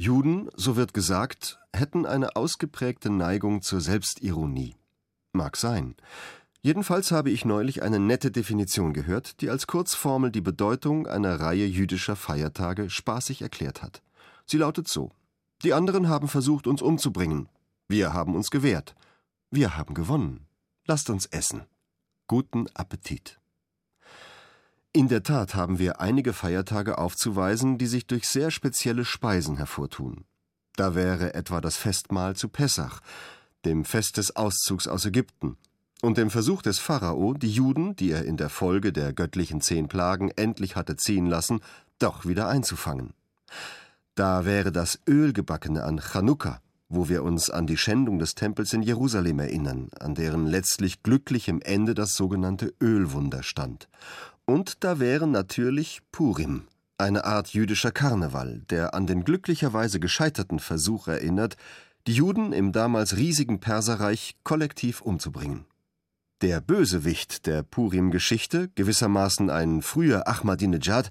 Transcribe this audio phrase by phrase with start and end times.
[0.00, 4.76] Juden, so wird gesagt, hätten eine ausgeprägte Neigung zur Selbstironie.
[5.32, 5.96] Mag sein.
[6.60, 11.66] Jedenfalls habe ich neulich eine nette Definition gehört, die als Kurzformel die Bedeutung einer Reihe
[11.66, 14.02] jüdischer Feiertage spaßig erklärt hat.
[14.46, 15.10] Sie lautet so
[15.64, 17.48] Die anderen haben versucht, uns umzubringen.
[17.88, 18.94] Wir haben uns gewehrt.
[19.50, 20.46] Wir haben gewonnen.
[20.86, 21.62] Lasst uns essen.
[22.28, 23.40] Guten Appetit.
[24.98, 30.24] In der Tat haben wir einige Feiertage aufzuweisen, die sich durch sehr spezielle Speisen hervortun.
[30.74, 32.98] Da wäre etwa das Festmahl zu Pessach,
[33.64, 35.56] dem Fest des Auszugs aus Ägypten,
[36.02, 39.86] und dem Versuch des Pharao, die Juden, die er in der Folge der göttlichen zehn
[39.86, 41.60] Plagen endlich hatte ziehen lassen,
[42.00, 43.14] doch wieder einzufangen.
[44.16, 48.82] Da wäre das Ölgebackene an Chanukka, wo wir uns an die Schändung des Tempels in
[48.82, 53.88] Jerusalem erinnern, an deren letztlich glücklichem Ende das sogenannte Ölwunder stand.
[54.48, 61.06] Und da wäre natürlich Purim, eine Art jüdischer Karneval, der an den glücklicherweise gescheiterten Versuch
[61.06, 61.58] erinnert,
[62.06, 65.66] die Juden im damals riesigen Perserreich kollektiv umzubringen.
[66.40, 71.10] Der Bösewicht der Purim-Geschichte, gewissermaßen ein früher Ahmadinejad,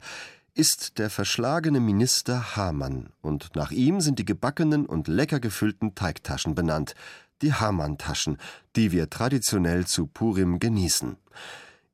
[0.56, 6.56] ist der verschlagene Minister Haman, und nach ihm sind die gebackenen und lecker gefüllten Teigtaschen
[6.56, 6.96] benannt,
[7.44, 8.40] die Haman-Taschen,
[8.76, 11.18] die wir traditionell zu Purim genießen.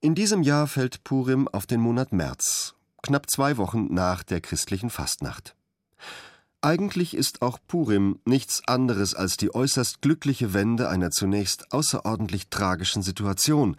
[0.03, 4.89] In diesem Jahr fällt Purim auf den Monat März, knapp zwei Wochen nach der christlichen
[4.89, 5.55] Fastnacht.
[6.59, 13.01] Eigentlich ist auch Purim nichts anderes als die äußerst glückliche Wende einer zunächst außerordentlich tragischen
[13.01, 13.77] Situation,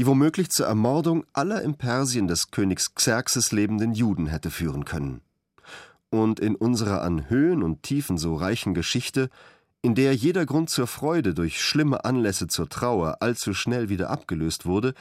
[0.00, 5.20] die womöglich zur Ermordung aller im Persien des Königs Xerxes lebenden Juden hätte führen können.
[6.10, 9.30] Und in unserer an Höhen und Tiefen so reichen Geschichte,
[9.82, 14.66] in der jeder Grund zur Freude durch schlimme Anlässe zur Trauer allzu schnell wieder abgelöst
[14.66, 14.94] wurde,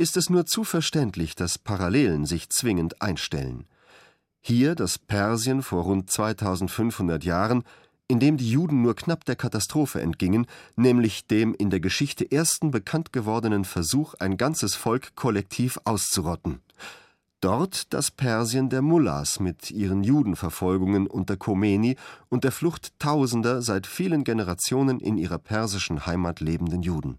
[0.00, 3.66] ist es nur zu verständlich, dass Parallelen sich zwingend einstellen.
[4.40, 7.64] Hier das Persien vor rund 2500 Jahren,
[8.08, 12.70] in dem die Juden nur knapp der Katastrophe entgingen, nämlich dem in der Geschichte ersten
[12.70, 16.62] bekannt gewordenen Versuch, ein ganzes Volk kollektiv auszurotten.
[17.42, 21.96] Dort das Persien der Mullahs mit ihren Judenverfolgungen unter Khomeini
[22.30, 27.18] und der Flucht tausender seit vielen Generationen in ihrer persischen Heimat lebenden Juden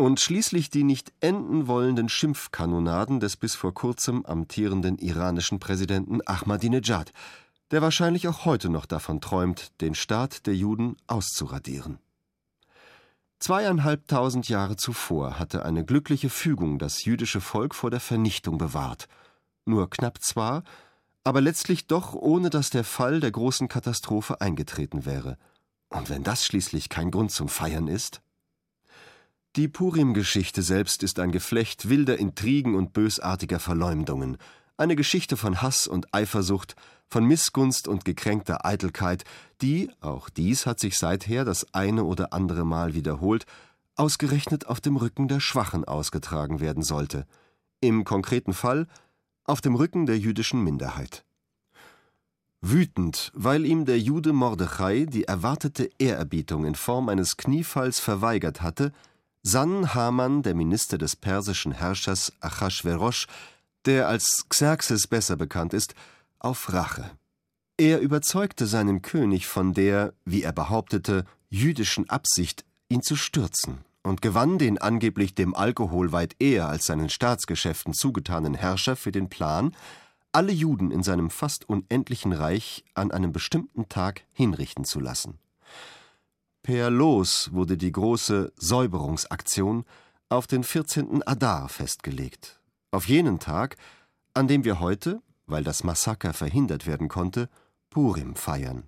[0.00, 7.12] und schließlich die nicht enden wollenden Schimpfkanonaden des bis vor kurzem amtierenden iranischen Präsidenten Ahmadinejad,
[7.70, 11.98] der wahrscheinlich auch heute noch davon träumt, den Staat der Juden auszuradieren.
[13.40, 19.06] Zweieinhalbtausend Jahre zuvor hatte eine glückliche Fügung das jüdische Volk vor der Vernichtung bewahrt.
[19.66, 20.62] Nur knapp zwar,
[21.24, 25.36] aber letztlich doch ohne dass der Fall der großen Katastrophe eingetreten wäre.
[25.90, 28.22] Und wenn das schließlich kein Grund zum Feiern ist?
[29.56, 34.36] Die Purim-Geschichte selbst ist ein Geflecht wilder Intrigen und bösartiger Verleumdungen,
[34.76, 36.76] eine Geschichte von Hass und Eifersucht,
[37.08, 39.24] von Missgunst und gekränkter Eitelkeit,
[39.60, 43.44] die, auch dies hat sich seither das eine oder andere Mal wiederholt,
[43.96, 47.26] ausgerechnet auf dem Rücken der Schwachen ausgetragen werden sollte,
[47.80, 48.86] im konkreten Fall
[49.42, 51.24] auf dem Rücken der jüdischen Minderheit.
[52.60, 58.92] Wütend, weil ihm der Jude Mordechai die erwartete Ehrerbietung in Form eines Kniefalls verweigert hatte,
[59.42, 63.26] sann Haman, der Minister des persischen Herrschers Achashverosh,
[63.86, 65.94] der als Xerxes besser bekannt ist,
[66.38, 67.10] auf Rache.
[67.76, 74.22] Er überzeugte seinen König von der, wie er behauptete, jüdischen Absicht, ihn zu stürzen und
[74.22, 79.74] gewann den angeblich dem Alkohol weit eher als seinen Staatsgeschäften zugetanen Herrscher für den Plan,
[80.32, 85.38] alle Juden in seinem fast unendlichen Reich an einem bestimmten Tag hinrichten zu lassen.
[86.70, 89.84] Per Los wurde die große Säuberungsaktion
[90.28, 91.20] auf den 14.
[91.26, 92.60] Adar festgelegt,
[92.92, 93.76] auf jenen Tag,
[94.34, 97.48] an dem wir heute, weil das Massaker verhindert werden konnte,
[97.90, 98.84] Purim feiern.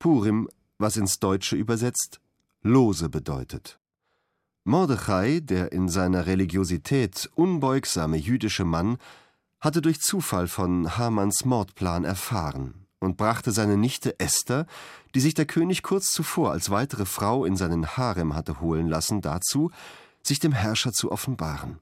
[0.00, 0.48] Purim,
[0.78, 2.20] was ins Deutsche übersetzt
[2.62, 3.78] Lose bedeutet.
[4.64, 8.98] Mordechai, der in seiner Religiosität unbeugsame jüdische Mann,
[9.60, 14.66] hatte durch Zufall von Hamanns Mordplan erfahren und brachte seine Nichte Esther,
[15.14, 19.20] die sich der König kurz zuvor als weitere Frau in seinen Harem hatte holen lassen,
[19.20, 19.70] dazu,
[20.22, 21.78] sich dem Herrscher zu offenbaren.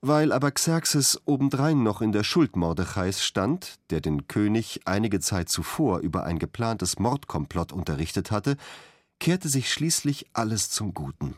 [0.00, 5.48] Weil aber Xerxes obendrein noch in der Schuld Mordechais stand, der den König einige Zeit
[5.48, 8.56] zuvor über ein geplantes Mordkomplott unterrichtet hatte,
[9.20, 11.36] kehrte sich schließlich alles zum Guten.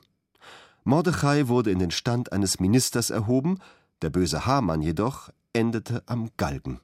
[0.84, 3.58] Mordechai wurde in den Stand eines Ministers erhoben,
[4.02, 6.80] der böse Haman jedoch endete am Galgen.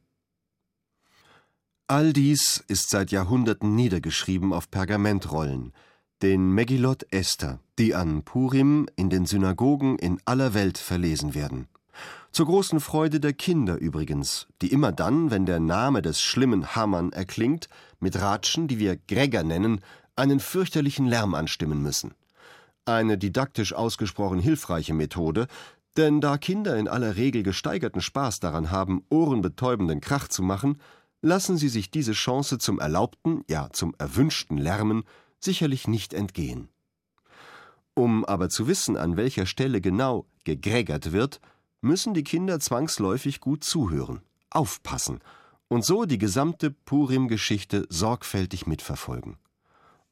[1.93, 5.75] All dies ist seit Jahrhunderten niedergeschrieben auf Pergamentrollen,
[6.23, 11.69] den Megillot Esther, die an Purim in den Synagogen in aller Welt verlesen werden.
[12.31, 17.13] Zur großen Freude der Kinder übrigens, die immer dann, wenn der Name des schlimmen Hamann
[17.13, 17.69] erklingt,
[18.01, 19.83] mit Ratschen, die wir Gregor nennen,
[20.17, 22.15] einen fürchterlichen Lärm anstimmen müssen.
[22.87, 25.47] Eine didaktisch ausgesprochen hilfreiche Methode,
[25.99, 30.79] denn da Kinder in aller Regel gesteigerten Spaß daran haben, ohrenbetäubenden Krach zu machen,
[31.23, 35.05] lassen sie sich diese Chance zum erlaubten, ja zum erwünschten Lärmen
[35.41, 36.69] sicherlich nicht entgehen.
[37.95, 41.41] Um aber zu wissen, an welcher Stelle genau gegrägert wird,
[41.81, 45.21] müssen die Kinder zwangsläufig gut zuhören, aufpassen
[45.69, 49.37] und so die gesamte Purim-Geschichte sorgfältig mitverfolgen.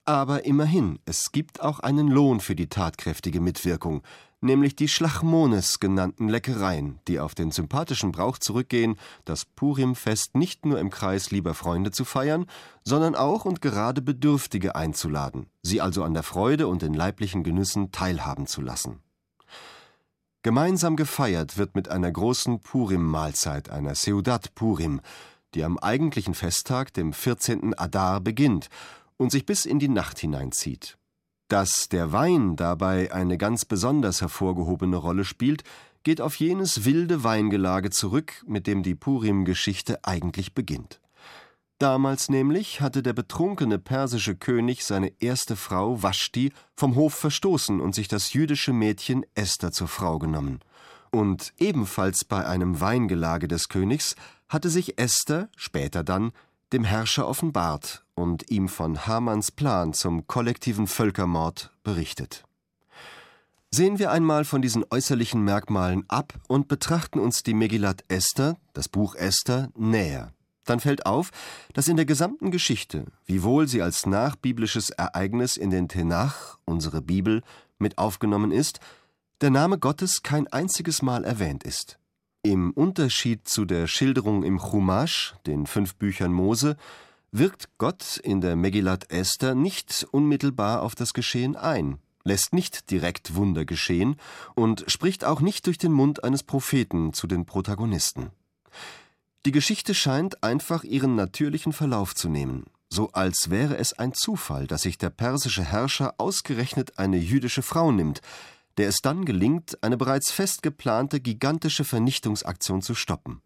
[0.05, 4.02] Aber immerhin, es gibt auch einen Lohn für die tatkräftige Mitwirkung,
[4.41, 10.79] nämlich die Schlachmones genannten Leckereien, die auf den sympathischen Brauch zurückgehen, das Purimfest nicht nur
[10.79, 12.47] im Kreis lieber Freunde zu feiern,
[12.85, 17.93] sondern auch und gerade Bedürftige einzuladen, sie also an der Freude und den leiblichen Genüssen
[17.93, 19.00] teilhaben zu lassen.
[20.43, 25.03] Gemeinsam gefeiert wird mit einer großen Purim-Mahlzeit, einer Seudat Purim,
[25.55, 27.76] die am eigentlichen Festtag, dem 14.
[27.79, 28.70] Adar, beginnt
[29.20, 30.96] und sich bis in die Nacht hineinzieht.
[31.49, 35.62] Dass der Wein dabei eine ganz besonders hervorgehobene Rolle spielt,
[36.05, 41.02] geht auf jenes wilde Weingelage zurück, mit dem die Purim-Geschichte eigentlich beginnt.
[41.78, 47.94] Damals nämlich hatte der betrunkene persische König seine erste Frau Vashti vom Hof verstoßen und
[47.94, 50.61] sich das jüdische Mädchen Esther zur Frau genommen.
[51.11, 54.17] Und ebenfalls bei einem Weingelage des Königs
[54.49, 56.32] hatte sich Esther, später dann,
[56.72, 62.44] dem Herrscher offenbart und ihm von Hamanns Plan zum kollektiven Völkermord berichtet.
[63.70, 68.88] Sehen wir einmal von diesen äußerlichen Merkmalen ab und betrachten uns die Megillat Esther, das
[68.88, 70.32] Buch Esther, näher
[70.70, 71.31] dann fällt auf,
[71.75, 77.43] dass in der gesamten Geschichte, wiewohl sie als nachbiblisches Ereignis in den Tenach, unsere Bibel,
[77.78, 78.78] mit aufgenommen ist,
[79.40, 81.99] der Name Gottes kein einziges Mal erwähnt ist.
[82.42, 86.78] Im Unterschied zu der Schilderung im Chumash, den fünf Büchern Mose,
[87.32, 93.34] wirkt Gott in der Megillat Esther nicht unmittelbar auf das Geschehen ein, lässt nicht direkt
[93.34, 94.16] Wunder geschehen
[94.54, 98.31] und spricht auch nicht durch den Mund eines Propheten zu den Protagonisten.
[99.44, 104.66] Die Geschichte scheint einfach ihren natürlichen Verlauf zu nehmen, so als wäre es ein Zufall,
[104.66, 108.22] dass sich der persische Herrscher ausgerechnet eine jüdische Frau nimmt,
[108.78, 113.43] der es dann gelingt, eine bereits fest geplante gigantische Vernichtungsaktion zu stoppen.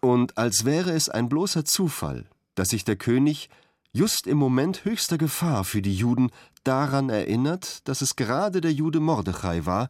[0.00, 3.48] Und als wäre es ein bloßer Zufall, dass sich der König
[3.92, 6.30] just im Moment höchster Gefahr für die Juden
[6.64, 9.88] daran erinnert, dass es gerade der Jude Mordechai war,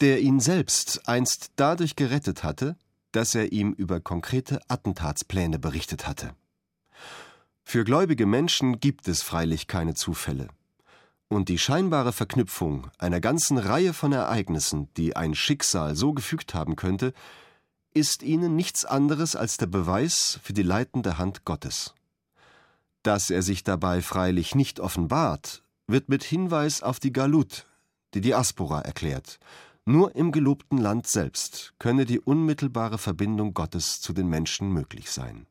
[0.00, 2.76] der ihn selbst einst dadurch gerettet hatte,
[3.12, 6.34] dass er ihm über konkrete Attentatspläne berichtet hatte.
[7.62, 10.48] Für gläubige Menschen gibt es freilich keine Zufälle.
[11.32, 16.76] Und die scheinbare Verknüpfung einer ganzen Reihe von Ereignissen, die ein Schicksal so gefügt haben
[16.76, 17.14] könnte,
[17.94, 21.94] ist ihnen nichts anderes als der Beweis für die leitende Hand Gottes.
[23.02, 27.66] Dass er sich dabei freilich nicht offenbart, wird mit Hinweis auf die Galut,
[28.12, 29.38] die Diaspora, erklärt
[29.86, 35.46] nur im gelobten Land selbst könne die unmittelbare Verbindung Gottes zu den Menschen möglich sein.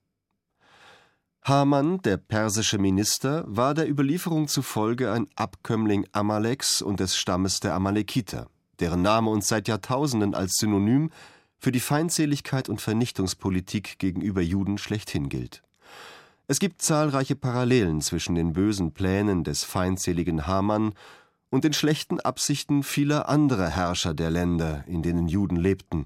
[1.43, 7.73] Haman, der persische Minister, war der Überlieferung zufolge ein Abkömmling Amaleks und des Stammes der
[7.73, 8.47] Amalekiter,
[8.79, 11.09] deren Name uns seit Jahrtausenden als Synonym
[11.57, 15.63] für die Feindseligkeit und Vernichtungspolitik gegenüber Juden schlechthin gilt.
[16.45, 20.93] Es gibt zahlreiche Parallelen zwischen den bösen Plänen des feindseligen Haman
[21.49, 26.05] und den schlechten Absichten vieler anderer Herrscher der Länder, in denen Juden lebten,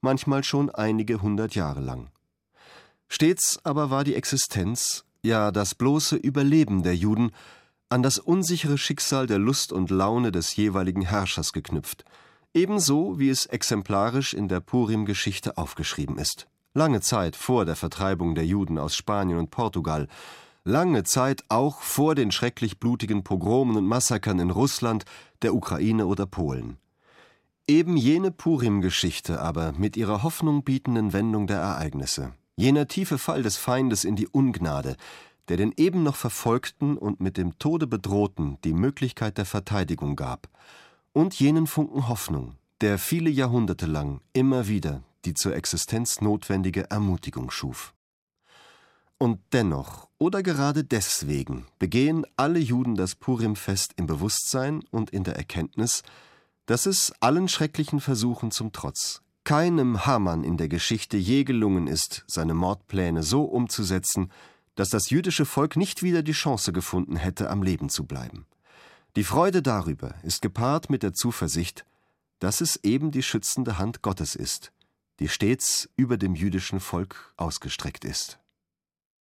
[0.00, 2.10] manchmal schon einige hundert Jahre lang.
[3.14, 7.30] Stets aber war die Existenz, ja das bloße Überleben der Juden,
[7.88, 12.04] an das unsichere Schicksal der Lust und Laune des jeweiligen Herrschers geknüpft,
[12.54, 16.48] ebenso wie es exemplarisch in der Purim-Geschichte aufgeschrieben ist.
[16.72, 20.08] Lange Zeit vor der Vertreibung der Juden aus Spanien und Portugal,
[20.64, 25.04] lange Zeit auch vor den schrecklich blutigen Pogromen und Massakern in Russland,
[25.42, 26.78] der Ukraine oder Polen.
[27.68, 33.56] Eben jene Purim-Geschichte aber mit ihrer Hoffnung bietenden Wendung der Ereignisse, jener tiefe Fall des
[33.56, 34.96] Feindes in die Ungnade,
[35.48, 40.48] der den eben noch Verfolgten und mit dem Tode bedrohten die Möglichkeit der Verteidigung gab,
[41.12, 47.50] und jenen Funken Hoffnung, der viele Jahrhunderte lang immer wieder die zur Existenz notwendige Ermutigung
[47.50, 47.94] schuf.
[49.18, 55.36] Und dennoch oder gerade deswegen begehen alle Juden das Purimfest im Bewusstsein und in der
[55.36, 56.02] Erkenntnis,
[56.66, 62.24] dass es allen schrecklichen Versuchen zum Trotz keinem Hamann in der Geschichte je gelungen ist,
[62.26, 64.30] seine Mordpläne so umzusetzen,
[64.74, 68.46] dass das jüdische Volk nicht wieder die Chance gefunden hätte, am Leben zu bleiben.
[69.16, 71.86] Die Freude darüber ist gepaart mit der Zuversicht,
[72.40, 74.72] dass es eben die schützende Hand Gottes ist,
[75.20, 78.40] die stets über dem jüdischen Volk ausgestreckt ist.